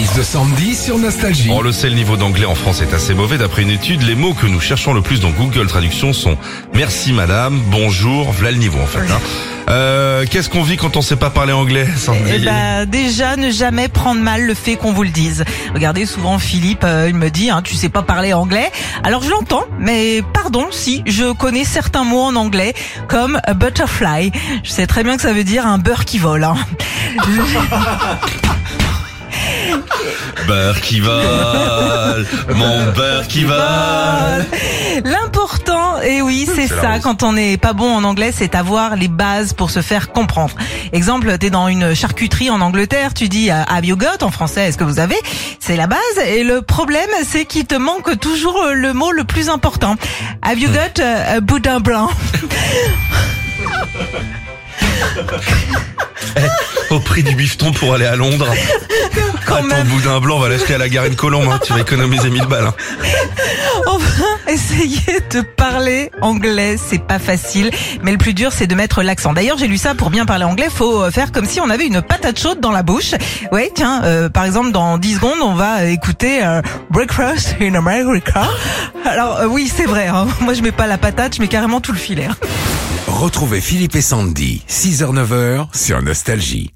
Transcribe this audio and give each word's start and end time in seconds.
valise 0.00 0.16
de 0.16 0.22
Sandy 0.22 0.74
sur 0.74 0.96
Nostalgie. 0.98 1.50
On 1.52 1.60
le 1.60 1.72
sait, 1.72 1.90
le 1.90 1.94
niveau 1.94 2.16
d'anglais 2.16 2.46
en 2.46 2.54
France 2.54 2.80
est 2.80 2.94
assez 2.94 3.12
mauvais. 3.12 3.36
D'après 3.36 3.62
une 3.62 3.70
étude, 3.70 4.00
les 4.02 4.14
mots 4.14 4.32
que 4.32 4.46
nous 4.46 4.60
cherchons 4.60 4.94
le 4.94 5.02
plus 5.02 5.20
dans 5.20 5.28
Google 5.30 5.66
Traduction 5.66 6.12
sont 6.14 6.38
merci 6.72 7.12
madame, 7.12 7.60
bonjour, 7.66 8.30
voilà 8.32 8.52
le 8.52 8.56
niveau 8.58 8.78
en 8.80 8.86
fait. 8.86 9.00
hein. 9.00 9.20
Euh, 9.68 10.24
Qu'est-ce 10.28 10.48
qu'on 10.48 10.62
vit 10.62 10.76
quand 10.78 10.96
on 10.96 11.02
sait 11.02 11.16
pas 11.16 11.28
parler 11.28 11.52
anglais, 11.52 11.86
Sandy 11.98 12.18
Eh 12.34 12.38
ben, 12.38 12.86
déjà, 12.86 13.36
ne 13.36 13.50
jamais 13.50 13.88
prendre 13.88 14.20
mal 14.22 14.46
le 14.46 14.54
fait 14.54 14.76
qu'on 14.76 14.92
vous 14.92 15.02
le 15.02 15.10
dise. 15.10 15.44
Regardez, 15.74 16.06
souvent 16.06 16.38
Philippe, 16.38 16.82
euh, 16.84 17.06
il 17.08 17.14
me 17.14 17.28
dit, 17.28 17.50
hein, 17.50 17.60
tu 17.62 17.74
sais 17.74 17.90
pas 17.90 18.02
parler 18.02 18.32
anglais. 18.32 18.70
Alors 19.04 19.22
je 19.22 19.28
l'entends, 19.30 19.64
mais 19.78 20.22
pardon, 20.32 20.66
si, 20.70 21.02
je 21.06 21.32
connais 21.32 21.64
certains 21.64 22.04
mots 22.04 22.22
en 22.22 22.36
anglais, 22.36 22.72
comme 23.06 23.38
a 23.44 23.52
butterfly. 23.54 24.32
Je 24.64 24.70
sais 24.70 24.86
très 24.86 25.04
bien 25.04 25.16
que 25.16 25.22
ça 25.22 25.32
veut 25.34 25.44
dire 25.44 25.66
un 25.66 25.78
beurre 25.78 26.04
qui 26.06 26.18
vole. 26.18 26.44
hein. 26.44 26.56
Beurre 30.46 30.80
qui 30.80 31.00
vole, 31.00 32.26
mon 32.54 32.92
beurre 32.92 33.26
qui 33.28 33.44
vole. 33.44 34.46
L'important, 35.04 36.00
et 36.00 36.22
oui, 36.22 36.48
c'est 36.52 36.66
ça, 36.66 36.98
quand 37.02 37.22
on 37.22 37.32
n'est 37.34 37.56
pas 37.56 37.72
bon 37.72 37.94
en 37.94 38.04
anglais, 38.04 38.32
c'est 38.36 38.54
avoir 38.54 38.96
les 38.96 39.08
bases 39.08 39.52
pour 39.52 39.70
se 39.70 39.80
faire 39.80 40.12
comprendre. 40.12 40.54
Exemple, 40.92 41.36
t'es 41.38 41.50
dans 41.50 41.68
une 41.68 41.94
charcuterie 41.94 42.50
en 42.50 42.60
Angleterre, 42.60 43.14
tu 43.14 43.28
dis 43.28 43.50
euh, 43.50 43.62
have 43.68 43.84
you 43.84 43.96
got 43.96 44.22
en 44.22 44.30
français, 44.30 44.68
est-ce 44.68 44.78
que 44.78 44.84
vous 44.84 44.98
avez? 44.98 45.16
C'est 45.58 45.76
la 45.76 45.86
base, 45.86 45.98
et 46.26 46.44
le 46.44 46.62
problème, 46.62 47.10
c'est 47.28 47.44
qu'il 47.44 47.66
te 47.66 47.76
manque 47.76 48.18
toujours 48.18 48.62
euh, 48.62 48.72
le 48.72 48.92
mot 48.92 49.12
le 49.12 49.24
plus 49.24 49.48
important. 49.48 49.96
Have 50.42 50.58
you 50.58 50.68
got 50.70 51.00
euh, 51.00 51.36
un 51.36 51.40
boudin 51.40 51.80
blanc? 51.80 52.10
Au 56.90 56.98
prix 56.98 57.22
du 57.22 57.34
bifton 57.34 57.72
pour 57.72 57.94
aller 57.94 58.06
à 58.06 58.16
Londres. 58.16 58.52
Ah, 59.70 59.76
ton 59.76 59.78
même, 59.78 59.86
boudin 59.88 60.20
blanc, 60.20 60.36
on 60.36 60.40
va 60.40 60.48
l'acheter 60.48 60.74
à 60.74 60.78
la 60.78 60.88
Garenne 60.88 61.14
Colombe. 61.16 61.48
Hein. 61.50 61.58
Tu 61.64 61.72
vas 61.72 61.80
économiser 61.80 62.30
1000 62.30 62.46
balles. 62.46 62.66
hein. 62.66 62.74
enfin, 63.86 64.24
essayez 64.48 65.20
de 65.30 65.40
parler 65.42 66.10
anglais, 66.22 66.76
c'est 66.76 67.02
pas 67.02 67.18
facile, 67.18 67.70
mais 68.02 68.12
le 68.12 68.18
plus 68.18 68.34
dur, 68.34 68.52
c'est 68.52 68.66
de 68.66 68.74
mettre 68.74 69.02
l'accent. 69.02 69.32
D'ailleurs, 69.32 69.58
j'ai 69.58 69.66
lu 69.68 69.78
ça, 69.78 69.94
pour 69.94 70.10
bien 70.10 70.26
parler 70.26 70.44
anglais, 70.44 70.68
faut 70.72 71.02
euh, 71.02 71.10
faire 71.10 71.32
comme 71.32 71.46
si 71.46 71.60
on 71.60 71.70
avait 71.70 71.86
une 71.86 72.02
patate 72.02 72.38
chaude 72.38 72.60
dans 72.60 72.72
la 72.72 72.82
bouche. 72.82 73.12
Ouais, 73.52 73.70
tiens, 73.74 74.02
euh, 74.04 74.28
par 74.28 74.44
exemple, 74.44 74.72
dans 74.72 74.98
10 74.98 75.14
secondes, 75.16 75.38
on 75.42 75.54
va 75.54 75.84
écouter 75.86 76.44
euh, 76.44 76.62
Breakfast 76.90 77.56
in 77.60 77.74
America. 77.74 78.48
Alors, 79.04 79.38
euh, 79.38 79.46
oui, 79.46 79.70
c'est 79.74 79.86
vrai, 79.86 80.08
hein. 80.08 80.26
moi 80.40 80.54
je 80.54 80.62
mets 80.62 80.72
pas 80.72 80.86
la 80.86 80.98
patate, 80.98 81.36
je 81.36 81.40
mets 81.40 81.48
carrément 81.48 81.80
tout 81.80 81.92
le 81.92 81.98
filet. 81.98 82.26
hein. 82.26 82.36
Retrouvez 83.06 83.60
Philippe 83.60 83.96
et 83.96 84.02
Sandy, 84.02 84.62
6h-9h 84.68 85.66
sur 85.74 86.00
Nostalgie. 86.02 86.70